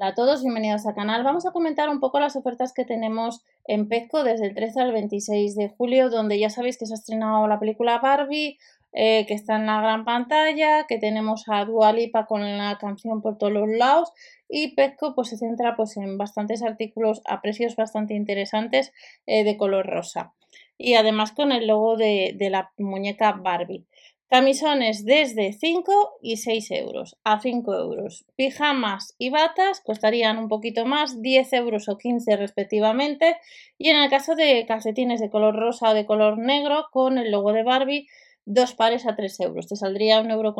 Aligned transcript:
Hola 0.00 0.10
a 0.10 0.14
todos, 0.14 0.42
bienvenidos 0.42 0.86
al 0.86 0.94
canal. 0.94 1.24
Vamos 1.24 1.44
a 1.44 1.50
comentar 1.50 1.88
un 1.88 1.98
poco 1.98 2.20
las 2.20 2.36
ofertas 2.36 2.72
que 2.72 2.84
tenemos 2.84 3.42
en 3.64 3.88
Pezco 3.88 4.22
desde 4.22 4.46
el 4.46 4.54
13 4.54 4.80
al 4.80 4.92
26 4.92 5.56
de 5.56 5.70
julio, 5.70 6.08
donde 6.08 6.38
ya 6.38 6.50
sabéis 6.50 6.78
que 6.78 6.86
se 6.86 6.92
ha 6.92 6.94
estrenado 6.94 7.48
la 7.48 7.58
película 7.58 7.98
Barbie, 7.98 8.58
eh, 8.92 9.26
que 9.26 9.34
está 9.34 9.56
en 9.56 9.66
la 9.66 9.80
gran 9.80 10.04
pantalla, 10.04 10.86
que 10.86 10.98
tenemos 10.98 11.48
a 11.48 11.64
Dua 11.64 11.92
Lipa 11.92 12.26
con 12.26 12.42
la 12.58 12.78
canción 12.78 13.20
por 13.20 13.38
todos 13.38 13.52
los 13.52 13.68
lados 13.68 14.12
y 14.48 14.76
Pezco 14.76 15.16
pues 15.16 15.30
se 15.30 15.36
centra 15.36 15.74
pues 15.74 15.96
en 15.96 16.16
bastantes 16.16 16.62
artículos 16.62 17.20
a 17.24 17.42
precios 17.42 17.74
bastante 17.74 18.14
interesantes 18.14 18.92
eh, 19.26 19.42
de 19.42 19.56
color 19.56 19.84
rosa 19.84 20.32
y 20.78 20.94
además 20.94 21.32
con 21.32 21.50
el 21.50 21.66
logo 21.66 21.96
de 21.96 22.48
la 22.52 22.70
muñeca 22.78 23.32
Barbie. 23.32 23.84
Camisones 24.28 25.06
desde 25.06 25.54
5 25.54 26.18
y 26.20 26.36
6 26.36 26.70
euros 26.72 27.16
a 27.24 27.40
5 27.40 27.74
euros. 27.74 28.26
Pijamas 28.36 29.14
y 29.16 29.30
batas 29.30 29.80
costarían 29.80 30.36
un 30.36 30.48
poquito 30.48 30.84
más, 30.84 31.22
10 31.22 31.50
euros 31.54 31.88
o 31.88 31.96
15 31.96 32.36
respectivamente. 32.36 33.38
Y 33.78 33.88
en 33.88 33.96
el 33.96 34.10
caso 34.10 34.34
de 34.34 34.66
calcetines 34.68 35.20
de 35.20 35.30
color 35.30 35.56
rosa 35.56 35.90
o 35.90 35.94
de 35.94 36.04
color 36.04 36.36
negro 36.36 36.88
con 36.92 37.16
el 37.16 37.30
logo 37.30 37.54
de 37.54 37.62
Barbie, 37.62 38.06
dos 38.44 38.74
pares 38.74 39.06
a 39.06 39.16
3 39.16 39.40
euros. 39.40 39.66
Te 39.66 39.76
saldría 39.76 40.20
1,50 40.20 40.30
euro 40.32 40.54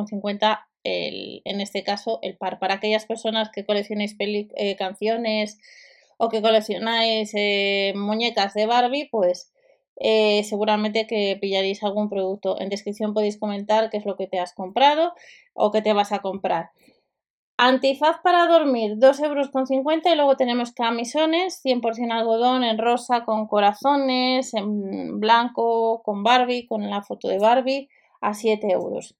el, 0.83 1.43
en 1.45 1.61
este 1.61 1.85
caso 1.85 2.21
el 2.23 2.39
par. 2.39 2.59
Para 2.59 2.77
aquellas 2.77 3.05
personas 3.05 3.51
que 3.51 3.67
coleccionéis 3.67 4.17
eh, 4.19 4.77
canciones 4.77 5.59
o 6.17 6.31
que 6.31 6.41
coleccionáis 6.41 7.33
eh, 7.35 7.93
muñecas 7.95 8.55
de 8.55 8.65
Barbie, 8.65 9.11
pues 9.11 9.53
eh, 10.01 10.45
seguramente 10.45 11.07
que 11.07 11.37
pillaréis 11.41 11.83
algún 11.83 12.09
producto. 12.09 12.61
En 12.61 12.69
descripción 12.69 13.15
podéis 13.15 13.39
comentar 13.39 13.91
qué 13.91 13.97
es 13.97 14.07
lo 14.07 14.17
que 14.17 14.27
te 14.27 14.39
has 14.39 14.55
comprado 14.55 15.13
o 15.55 15.71
qué 15.71 15.83
te 15.83 15.93
vas 15.93 16.13
a 16.13 16.21
comprar. 16.21 16.71
Antifaz 17.61 18.21
para 18.23 18.47
dormir, 18.47 18.99
2,50 18.99 19.25
euros 19.27 19.51
y 20.05 20.15
luego 20.15 20.37
tenemos 20.37 20.71
camisones, 20.71 21.61
100% 21.65 22.13
algodón 22.13 22.63
en 22.63 22.79
rosa 22.79 23.25
con 23.25 23.49
corazones, 23.49 24.55
en 24.55 25.19
blanco 25.19 26.03
con 26.05 26.23
Barbie, 26.23 26.67
con 26.67 26.89
la 26.89 27.03
foto 27.03 27.27
de 27.27 27.41
Barbie, 27.41 27.89
a 28.21 28.35
7 28.35 28.71
euros. 28.71 29.17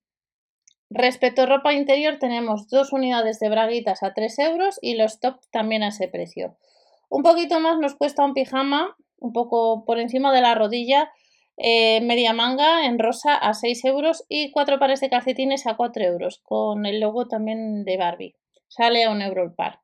Respecto 0.89 1.43
a 1.43 1.47
ropa 1.47 1.75
interior 1.75 2.19
tenemos 2.21 2.69
dos 2.69 2.93
unidades 2.93 3.41
de 3.41 3.49
braguitas 3.49 4.05
a 4.05 4.15
3 4.15 4.39
euros 4.39 4.79
y 4.81 4.95
los 4.95 5.19
top 5.19 5.41
también 5.51 5.83
a 5.83 5.89
ese 5.89 6.07
precio. 6.07 6.57
Un 7.09 7.25
poquito 7.25 7.59
más 7.59 7.79
nos 7.79 7.97
cuesta 7.97 8.25
un 8.25 8.35
pijama 8.35 8.97
un 9.19 9.33
poco 9.33 9.85
por 9.85 9.99
encima 9.99 10.33
de 10.33 10.41
la 10.41 10.55
rodilla, 10.55 11.11
eh, 11.57 12.01
media 12.03 12.33
manga 12.33 12.87
en 12.87 12.99
rosa 12.99 13.35
a 13.35 13.53
6 13.53 13.85
euros 13.85 14.25
y 14.29 14.53
cuatro 14.53 14.79
pares 14.79 15.01
de 15.01 15.11
calcetines 15.11 15.67
a 15.67 15.77
4 15.77 16.05
euros, 16.05 16.41
con 16.45 16.87
el 16.87 17.01
logo 17.01 17.27
también 17.27 17.85
de 17.85 17.97
Barbie. 17.97 18.37
Sale 18.69 19.05
a 19.05 19.11
un 19.11 19.23
euro 19.23 19.43
el 19.43 19.53
par. 19.53 19.81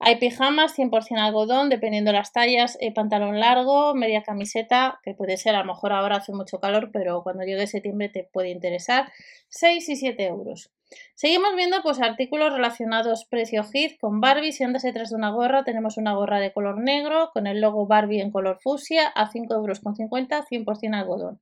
Hay 0.00 0.16
pijamas 0.16 0.76
100% 0.76 1.18
algodón, 1.18 1.70
dependiendo 1.70 2.12
las 2.12 2.32
tallas, 2.32 2.76
eh, 2.80 2.92
pantalón 2.92 3.40
largo, 3.40 3.94
media 3.94 4.22
camiseta, 4.22 5.00
que 5.02 5.14
puede 5.14 5.38
ser, 5.38 5.54
a 5.54 5.60
lo 5.60 5.72
mejor 5.72 5.92
ahora 5.92 6.16
hace 6.16 6.32
mucho 6.32 6.60
calor, 6.60 6.90
pero 6.92 7.22
cuando 7.22 7.44
llegue 7.44 7.66
septiembre 7.66 8.10
te 8.10 8.24
puede 8.24 8.50
interesar, 8.50 9.10
6 9.48 9.88
y 9.88 9.96
7 9.96 10.26
euros. 10.26 10.70
Seguimos 11.14 11.54
viendo 11.56 11.82
pues 11.82 12.00
artículos 12.00 12.52
relacionados 12.52 13.24
precio 13.24 13.64
hit 13.64 13.98
con 14.00 14.20
Barbie. 14.20 14.52
Si 14.52 14.64
andas 14.64 14.82
detrás 14.82 15.10
de 15.10 15.16
una 15.16 15.30
gorra, 15.30 15.64
tenemos 15.64 15.96
una 15.96 16.14
gorra 16.14 16.40
de 16.40 16.52
color 16.52 16.78
negro 16.78 17.30
con 17.32 17.46
el 17.46 17.60
logo 17.60 17.86
Barbie 17.86 18.20
en 18.20 18.30
color 18.30 18.58
fusia 18.60 19.08
a 19.08 19.30
5,50 19.30 19.54
euros, 19.54 19.80
100% 19.82 20.94
algodón. 20.94 21.40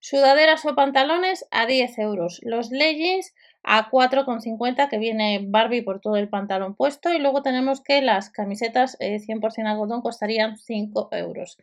Sudaderas 0.00 0.66
o 0.66 0.74
pantalones 0.74 1.46
a 1.50 1.64
10 1.64 1.98
euros. 1.98 2.40
Los 2.42 2.70
leggings 2.70 3.32
a 3.62 3.90
4,50 3.90 4.90
que 4.90 4.98
viene 4.98 5.40
Barbie 5.46 5.80
por 5.80 6.00
todo 6.00 6.16
el 6.16 6.28
pantalón 6.28 6.74
puesto. 6.74 7.10
Y 7.10 7.18
luego 7.18 7.42
tenemos 7.42 7.80
que 7.80 8.02
las 8.02 8.28
camisetas 8.28 8.98
100% 9.00 9.58
eh, 9.58 9.62
algodón 9.66 10.02
costarían 10.02 10.58
5 10.58 11.08
euros. 11.12 11.56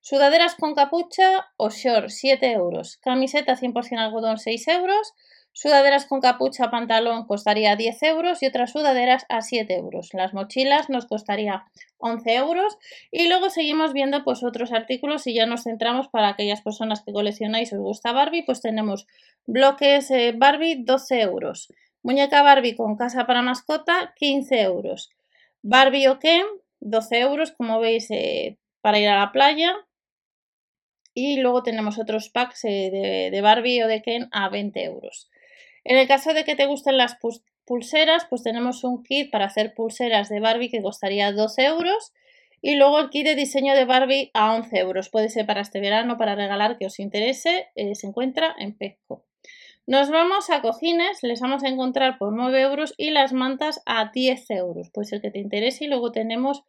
Sudaderas 0.00 0.56
con 0.56 0.74
capucha 0.74 1.46
o 1.56 1.70
short 1.70 2.08
7 2.08 2.52
euros. 2.52 2.96
Camiseta 2.96 3.56
100% 3.56 3.98
algodón 3.98 4.38
6 4.38 4.66
euros. 4.66 5.14
Sudaderas 5.58 6.04
con 6.04 6.20
capucha 6.20 6.70
pantalón 6.70 7.26
costaría 7.26 7.76
10 7.76 8.02
euros 8.02 8.42
y 8.42 8.46
otras 8.46 8.72
sudaderas 8.72 9.24
a 9.30 9.40
7 9.40 9.74
euros. 9.74 10.10
Las 10.12 10.34
mochilas 10.34 10.90
nos 10.90 11.06
costaría 11.06 11.64
11 11.96 12.34
euros 12.34 12.76
y 13.10 13.26
luego 13.26 13.48
seguimos 13.48 13.94
viendo 13.94 14.22
pues 14.22 14.44
otros 14.44 14.70
artículos 14.70 15.26
y 15.26 15.32
ya 15.32 15.46
nos 15.46 15.62
centramos 15.62 16.08
para 16.08 16.28
aquellas 16.28 16.60
personas 16.60 17.02
que 17.02 17.14
coleccionáis 17.14 17.72
os 17.72 17.78
gusta 17.78 18.12
Barbie 18.12 18.42
pues 18.44 18.60
tenemos 18.60 19.06
bloques 19.46 20.10
eh, 20.10 20.34
Barbie 20.36 20.84
12 20.84 21.22
euros. 21.22 21.72
Muñeca 22.02 22.42
Barbie 22.42 22.76
con 22.76 22.98
casa 22.98 23.26
para 23.26 23.40
mascota 23.40 24.12
15 24.16 24.60
euros. 24.60 25.08
Barbie 25.62 26.08
o 26.08 26.18
Ken 26.18 26.44
12 26.80 27.18
euros 27.20 27.52
como 27.52 27.80
veis 27.80 28.10
eh, 28.10 28.58
para 28.82 28.98
ir 28.98 29.08
a 29.08 29.18
la 29.18 29.32
playa. 29.32 29.74
Y 31.14 31.38
luego 31.38 31.62
tenemos 31.62 31.98
otros 31.98 32.28
packs 32.28 32.66
eh, 32.66 32.90
de, 32.92 33.30
de 33.30 33.40
Barbie 33.40 33.82
o 33.82 33.88
de 33.88 34.02
Ken 34.02 34.28
a 34.32 34.50
20 34.50 34.84
euros. 34.84 35.30
En 35.88 35.96
el 35.98 36.08
caso 36.08 36.34
de 36.34 36.42
que 36.42 36.56
te 36.56 36.66
gusten 36.66 36.96
las 36.96 37.16
pulseras, 37.64 38.26
pues 38.28 38.42
tenemos 38.42 38.82
un 38.82 39.04
kit 39.04 39.30
para 39.30 39.44
hacer 39.44 39.72
pulseras 39.72 40.28
de 40.28 40.40
Barbie 40.40 40.68
que 40.68 40.82
costaría 40.82 41.30
12 41.30 41.64
euros. 41.64 42.12
Y 42.60 42.74
luego 42.74 42.98
el 42.98 43.08
kit 43.08 43.24
de 43.24 43.36
diseño 43.36 43.72
de 43.72 43.84
Barbie 43.84 44.32
a 44.34 44.52
11 44.52 44.80
euros. 44.80 45.10
Puede 45.10 45.28
ser 45.28 45.46
para 45.46 45.60
este 45.60 45.78
verano, 45.78 46.18
para 46.18 46.34
regalar 46.34 46.76
que 46.76 46.86
os 46.86 46.98
interese. 46.98 47.68
Eh, 47.76 47.94
se 47.94 48.08
encuentra 48.08 48.52
en 48.58 48.76
Pezco. 48.76 49.22
Nos 49.86 50.10
vamos 50.10 50.50
a 50.50 50.60
cojines, 50.60 51.22
les 51.22 51.40
vamos 51.40 51.62
a 51.62 51.68
encontrar 51.68 52.18
por 52.18 52.32
9 52.32 52.62
euros 52.62 52.92
y 52.96 53.10
las 53.10 53.32
mantas 53.32 53.80
a 53.86 54.10
10 54.12 54.50
euros. 54.50 54.90
Puede 54.90 55.06
ser 55.06 55.20
que 55.20 55.30
te 55.30 55.38
interese. 55.38 55.84
Y 55.84 55.88
luego 55.88 56.10
tenemos 56.10 56.64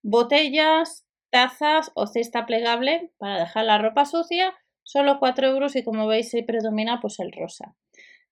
botellas, 0.00 1.04
tazas 1.28 1.92
o 1.94 2.06
cesta 2.06 2.46
plegable 2.46 3.10
para 3.18 3.38
dejar 3.38 3.66
la 3.66 3.76
ropa 3.76 4.06
sucia. 4.06 4.54
Solo 4.82 5.18
4 5.18 5.46
euros 5.46 5.76
y 5.76 5.84
como 5.84 6.06
veis 6.06 6.30
se 6.30 6.42
predomina 6.42 7.00
pues 7.02 7.20
el 7.20 7.32
rosa. 7.32 7.76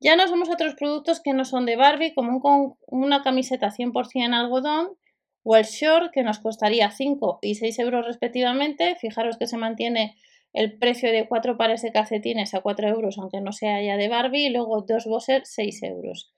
Ya 0.00 0.14
nos 0.14 0.30
vamos 0.30 0.48
a 0.48 0.52
otros 0.52 0.74
productos 0.74 1.20
que 1.20 1.32
no 1.32 1.44
son 1.44 1.66
de 1.66 1.76
Barbie, 1.76 2.14
como 2.14 2.40
con 2.40 2.76
una 2.86 3.22
camiseta 3.22 3.72
100% 3.72 4.32
algodón 4.32 4.96
o 5.42 5.56
el 5.56 5.64
short 5.64 6.12
que 6.12 6.22
nos 6.22 6.38
costaría 6.38 6.90
5 6.90 7.40
y 7.42 7.56
6 7.56 7.78
euros 7.80 8.06
respectivamente. 8.06 8.94
Fijaros 9.00 9.38
que 9.38 9.48
se 9.48 9.56
mantiene 9.56 10.16
el 10.52 10.78
precio 10.78 11.10
de 11.10 11.26
4 11.26 11.56
pares 11.56 11.82
de 11.82 11.90
calcetines 11.90 12.54
a 12.54 12.60
4 12.60 12.88
euros, 12.88 13.18
aunque 13.18 13.40
no 13.40 13.52
sea 13.52 13.82
ya 13.82 13.96
de 13.96 14.08
Barbie, 14.08 14.46
y 14.46 14.50
luego 14.50 14.82
dos 14.82 15.06
boxers 15.06 15.50
6 15.52 15.82
euros. 15.82 16.32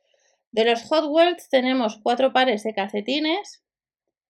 De 0.53 0.65
los 0.65 0.83
Hot 0.85 1.05
Wheels 1.09 1.49
tenemos 1.51 2.01
4 2.03 2.33
pares 2.33 2.63
de 2.63 2.73
calcetines, 2.73 3.63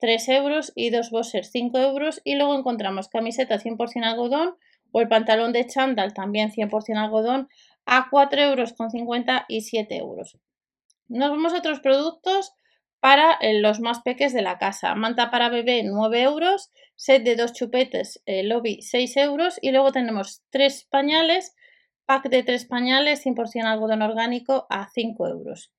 3 0.00 0.28
euros 0.30 0.72
y 0.74 0.90
dos 0.90 1.10
boxers 1.10 1.50
5 1.52 1.78
euros, 1.78 2.20
y 2.24 2.34
luego 2.34 2.58
encontramos 2.58 3.08
camiseta 3.08 3.60
100% 3.60 4.04
algodón 4.04 4.56
o 4.92 5.00
el 5.00 5.08
pantalón 5.08 5.52
de 5.52 5.66
chándal 5.66 6.14
también 6.14 6.50
100% 6.50 6.96
algodón 6.96 7.48
a 7.86 8.10
4,50 8.10 8.38
euros 8.40 8.74
y 9.48 9.60
7 9.62 9.96
euros. 9.96 10.38
Nos 11.08 11.30
vamos 11.30 11.52
a 11.52 11.58
otros 11.58 11.80
productos 11.80 12.52
para 13.00 13.32
eh, 13.40 13.60
los 13.60 13.80
más 13.80 14.00
peques 14.00 14.32
de 14.32 14.42
la 14.42 14.58
casa. 14.58 14.94
Manta 14.94 15.30
para 15.30 15.48
bebé 15.48 15.82
9 15.84 16.22
euros, 16.22 16.70
set 16.94 17.24
de 17.24 17.34
dos 17.34 17.52
chupetes 17.52 18.22
eh, 18.26 18.44
lobby 18.44 18.82
6 18.82 19.16
euros 19.16 19.58
y 19.60 19.72
luego 19.72 19.90
tenemos 19.90 20.42
tres 20.50 20.86
pañales, 20.90 21.54
pack 22.04 22.28
de 22.28 22.42
tres 22.42 22.66
pañales 22.66 23.24
100% 23.24 23.64
algodón 23.64 24.02
orgánico 24.02 24.66
a 24.68 24.88
5 24.90 25.28
euros. 25.28 25.72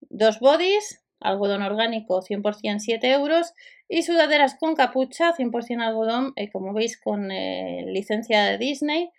Dos 0.00 0.40
bodies, 0.40 1.02
algodón 1.20 1.62
orgánico 1.62 2.22
100% 2.22 2.78
7 2.78 3.10
euros 3.12 3.54
y 3.88 4.02
sudaderas 4.02 4.56
con 4.58 4.74
capucha 4.74 5.34
100% 5.34 5.82
algodón, 5.82 6.32
eh, 6.36 6.50
como 6.50 6.72
veis 6.72 7.00
con 7.00 7.28
licencia 7.28 8.44
de 8.44 8.58
Disney 8.58 9.10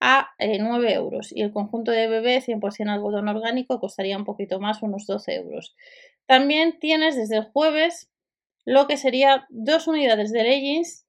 a 0.00 0.30
9 0.38 0.90
eh, 0.90 0.94
euros 0.94 1.32
y 1.32 1.42
el 1.42 1.52
conjunto 1.52 1.90
de 1.90 2.08
bebé 2.08 2.40
100% 2.40 2.90
algodón 2.90 3.28
orgánico 3.28 3.80
costaría 3.80 4.16
un 4.16 4.24
poquito 4.24 4.60
más, 4.60 4.82
unos 4.82 5.06
12 5.06 5.34
euros. 5.34 5.74
También 6.26 6.78
tienes 6.78 7.16
desde 7.16 7.36
el 7.36 7.44
jueves 7.44 8.10
lo 8.64 8.86
que 8.86 8.96
sería 8.96 9.46
dos 9.50 9.86
unidades 9.86 10.32
de 10.32 10.42
leggings 10.42 11.06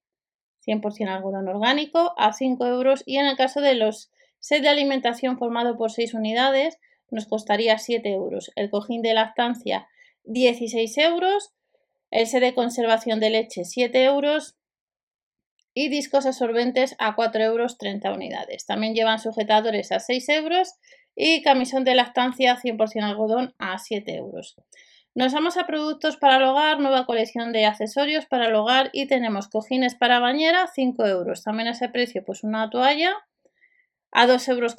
100% 0.66 1.10
algodón 1.10 1.48
orgánico 1.48 2.14
a 2.18 2.34
5 2.34 2.66
euros 2.68 3.04
y 3.06 3.18
en 3.18 3.28
el 3.28 3.38
caso 3.38 3.62
de 3.62 3.76
los 3.76 4.12
set 4.40 4.62
de 4.62 4.70
alimentación 4.70 5.38
formado 5.38 5.78
por 5.78 5.92
6 5.92 6.14
unidades 6.14 6.80
nos 7.12 7.28
costaría 7.28 7.78
7 7.78 8.12
euros. 8.12 8.52
El 8.56 8.70
cojín 8.70 9.02
de 9.02 9.14
lactancia 9.14 9.88
16 10.26 10.98
euros, 11.00 11.52
el 12.12 12.28
set 12.28 12.42
de 12.42 12.54
conservación 12.54 13.20
de 13.20 13.30
leche 13.30 13.66
7 13.66 14.04
euros, 14.04 14.56
y 15.76 15.90
discos 15.90 16.26
absorbentes 16.26 16.96
a 16.98 17.16
4 17.16 17.44
euros 17.44 17.78
30 17.78 18.12
unidades. 18.14 18.66
También 18.66 18.96
llevan 18.96 19.20
sujetadores 19.20 19.92
a 19.92 20.00
6 20.00 20.30
euros 20.30 20.74
y 21.16 21.44
camisón 21.44 21.84
de 21.84 21.96
lactancia 21.96 22.58
100% 22.58 23.04
algodón 23.04 23.54
a 23.60 23.78
7 23.78 24.16
euros. 24.16 24.56
Nos 25.14 25.34
vamos 25.34 25.58
a 25.58 25.68
productos 25.68 26.18
para 26.18 26.38
el 26.38 26.44
hogar, 26.44 26.80
nueva 26.80 27.06
colección 27.06 27.52
de 27.54 27.66
accesorios 27.66 28.26
para 28.26 28.48
el 28.48 28.56
hogar 28.56 28.90
y 28.94 29.08
tenemos 29.08 29.48
cojines 29.50 29.96
para 29.96 30.20
bañera 30.20 30.68
5 30.74 31.06
euros. 31.06 31.44
También 31.44 31.68
a 31.68 31.72
ese 31.72 31.90
precio 31.90 32.24
pues 32.26 32.44
una 32.44 32.70
toalla 32.70 33.14
a 34.18 34.28
2,50 34.28 34.50
euros 34.52 34.76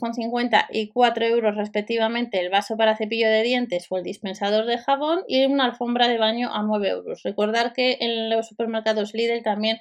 y 0.71 0.89
4 0.89 1.27
euros 1.27 1.57
respectivamente 1.57 2.41
el 2.41 2.49
vaso 2.49 2.79
para 2.79 2.97
cepillo 2.97 3.29
de 3.29 3.43
dientes 3.43 3.87
o 3.91 3.99
el 3.99 4.03
dispensador 4.03 4.65
de 4.65 4.79
jabón 4.79 5.25
y 5.29 5.45
una 5.45 5.67
alfombra 5.67 6.09
de 6.09 6.17
baño 6.17 6.49
a 6.55 6.63
9 6.63 6.89
euros. 6.89 7.23
Recordar 7.23 7.75
que 7.75 7.99
en 8.01 8.31
los 8.31 8.49
supermercados 8.49 9.13
Lidl 9.13 9.43
también 9.43 9.79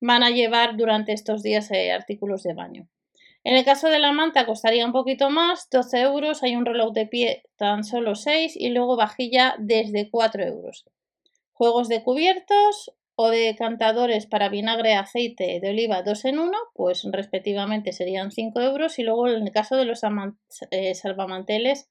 van 0.00 0.24
a 0.24 0.30
llevar 0.30 0.76
durante 0.76 1.12
estos 1.12 1.44
días 1.44 1.70
eh, 1.70 1.92
artículos 1.92 2.42
de 2.42 2.54
baño. 2.54 2.88
En 3.44 3.54
el 3.54 3.64
caso 3.64 3.88
de 3.88 4.00
la 4.00 4.10
manta 4.10 4.44
costaría 4.44 4.84
un 4.84 4.92
poquito 4.92 5.30
más, 5.30 5.68
12 5.70 6.00
euros, 6.00 6.42
hay 6.42 6.56
un 6.56 6.66
reloj 6.66 6.92
de 6.92 7.06
pie 7.06 7.44
tan 7.54 7.84
solo 7.84 8.16
6 8.16 8.56
y 8.56 8.70
luego 8.70 8.96
vajilla 8.96 9.54
desde 9.60 10.10
4 10.10 10.42
euros. 10.42 10.84
Juegos 11.52 11.88
de 11.88 12.02
cubiertos, 12.02 12.92
o 13.16 13.30
de 13.30 13.56
cantadores 13.56 14.26
para 14.26 14.50
vinagre, 14.50 14.94
aceite 14.94 15.58
de 15.60 15.70
oliva 15.70 16.02
2 16.02 16.24
en 16.26 16.38
1, 16.38 16.52
pues 16.74 17.02
respectivamente 17.10 17.92
serían 17.92 18.30
5 18.30 18.60
euros 18.60 18.98
y 18.98 19.02
luego 19.02 19.26
en 19.28 19.42
el 19.42 19.52
caso 19.52 19.76
de 19.76 19.86
los 19.86 20.02
eh, 20.70 20.94
salvamanteles 20.94 21.88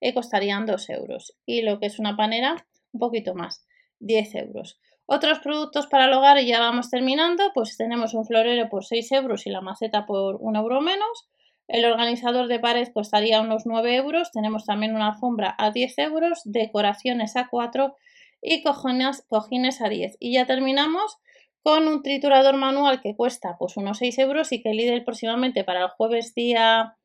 eh, 0.00 0.14
costarían 0.14 0.66
2 0.66 0.90
euros 0.90 1.36
y 1.44 1.62
lo 1.62 1.80
que 1.80 1.86
es 1.86 1.98
una 1.98 2.16
panera 2.16 2.66
un 2.92 3.00
poquito 3.00 3.34
más, 3.34 3.66
10 3.98 4.34
euros. 4.36 4.78
Otros 5.06 5.40
productos 5.40 5.88
para 5.88 6.04
el 6.04 6.12
hogar 6.12 6.38
y 6.38 6.46
ya 6.46 6.60
vamos 6.60 6.88
terminando, 6.88 7.50
pues 7.52 7.76
tenemos 7.76 8.14
un 8.14 8.24
florero 8.24 8.68
por 8.68 8.84
6 8.84 9.10
euros 9.10 9.46
y 9.46 9.50
la 9.50 9.60
maceta 9.60 10.06
por 10.06 10.36
1 10.40 10.60
euro 10.60 10.80
menos. 10.80 11.28
El 11.66 11.84
organizador 11.84 12.46
de 12.46 12.60
pared 12.60 12.88
costaría 12.94 13.40
unos 13.40 13.62
9 13.66 13.96
euros. 13.96 14.30
Tenemos 14.30 14.64
también 14.64 14.94
una 14.94 15.08
alfombra 15.08 15.54
a 15.58 15.72
10 15.72 15.98
euros, 15.98 16.42
decoraciones 16.44 17.34
a 17.34 17.48
4 17.48 17.96
y 18.42 18.62
cojines, 18.62 19.22
cojines 19.28 19.80
a 19.80 19.88
10. 19.88 20.16
Y 20.18 20.34
ya 20.34 20.46
terminamos 20.46 21.18
con 21.62 21.88
un 21.88 22.02
triturador 22.02 22.56
manual 22.56 23.00
que 23.00 23.14
cuesta 23.14 23.56
pues 23.58 23.76
unos 23.76 23.98
6 23.98 24.18
euros 24.18 24.52
y 24.52 24.62
que 24.62 24.72
Lidl 24.72 25.04
próximamente 25.04 25.64
para 25.64 25.82
el 25.82 25.88
jueves 25.88 26.34
día 26.34 26.96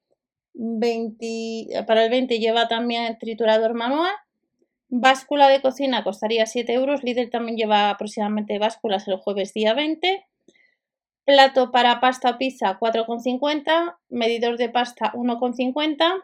20, 0.53 1.83
para 1.85 2.05
el 2.05 2.09
20 2.09 2.39
lleva 2.39 2.67
también 2.67 3.17
triturador 3.19 3.73
manual. 3.73 4.13
Báscula 4.87 5.49
de 5.49 5.61
cocina 5.61 6.03
costaría 6.03 6.45
7 6.45 6.71
euros. 6.73 7.03
Lidl 7.03 7.29
también 7.29 7.57
lleva 7.57 7.89
aproximadamente 7.89 8.57
básculas 8.59 9.07
el 9.07 9.17
jueves 9.17 9.53
día 9.53 9.73
20. 9.73 10.25
Plato 11.25 11.71
para 11.71 11.99
pasta 11.99 12.29
o 12.29 12.37
pizza 12.37 12.79
4,50. 12.79 13.97
Medidor 14.09 14.57
de 14.57 14.69
pasta 14.69 15.11
1,50 15.13 16.23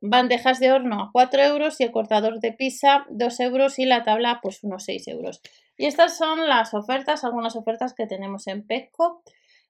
bandejas 0.00 0.60
de 0.60 0.72
horno 0.72 1.02
a 1.02 1.10
4 1.12 1.42
euros 1.42 1.80
y 1.80 1.84
el 1.84 1.92
cortador 1.92 2.40
de 2.40 2.52
pizza 2.52 3.06
2 3.10 3.40
euros 3.40 3.78
y 3.78 3.84
la 3.84 4.04
tabla 4.04 4.40
pues 4.42 4.62
unos 4.62 4.84
6 4.84 5.08
euros. 5.08 5.40
Y 5.76 5.86
estas 5.86 6.16
son 6.16 6.48
las 6.48 6.74
ofertas, 6.74 7.24
algunas 7.24 7.56
ofertas 7.56 7.94
que 7.94 8.06
tenemos 8.06 8.46
en 8.46 8.66
Pesco 8.66 9.22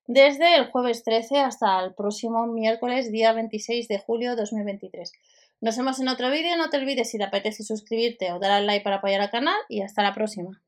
desde 0.06 0.56
el 0.56 0.70
jueves 0.70 1.04
13 1.04 1.40
hasta 1.40 1.84
el 1.84 1.94
próximo 1.94 2.46
miércoles 2.46 3.12
día 3.12 3.32
26 3.32 3.88
de 3.88 3.98
julio 3.98 4.36
2023. 4.36 5.12
Nos 5.60 5.76
vemos 5.76 6.00
en 6.00 6.08
otro 6.08 6.30
vídeo, 6.30 6.56
no 6.56 6.70
te 6.70 6.78
olvides 6.78 7.10
si 7.10 7.18
te 7.18 7.24
apetece 7.24 7.62
suscribirte 7.62 8.32
o 8.32 8.38
dar 8.38 8.52
al 8.52 8.66
like 8.66 8.84
para 8.84 8.96
apoyar 8.96 9.20
al 9.20 9.30
canal 9.30 9.56
y 9.68 9.82
hasta 9.82 10.02
la 10.02 10.14
próxima. 10.14 10.62